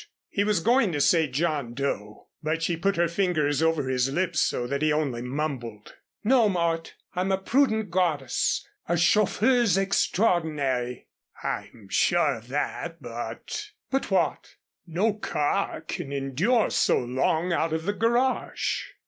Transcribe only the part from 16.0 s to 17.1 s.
endure so